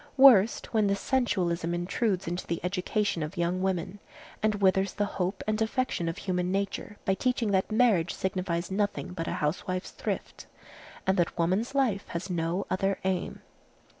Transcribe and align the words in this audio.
Worst, 0.17 0.73
when 0.73 0.87
this 0.87 0.99
sensualism 0.99 1.75
intrudes 1.75 2.25
into 2.27 2.47
the 2.47 2.59
education 2.63 3.21
of 3.21 3.37
young 3.37 3.61
women, 3.61 3.99
and 4.41 4.55
withers 4.55 4.93
the 4.93 5.05
hope 5.05 5.43
and 5.45 5.61
affection 5.61 6.09
of 6.09 6.17
human 6.17 6.51
nature 6.51 6.97
by 7.05 7.13
teaching 7.13 7.51
that 7.51 7.71
marriage 7.71 8.11
signifies 8.15 8.71
nothing 8.71 9.13
but 9.13 9.27
a 9.27 9.33
housewife's 9.33 9.91
thrift, 9.91 10.47
and 11.05 11.17
that 11.17 11.37
woman's 11.37 11.75
life 11.75 12.07
has 12.07 12.31
no 12.31 12.65
other 12.71 12.97
aim. 13.03 13.43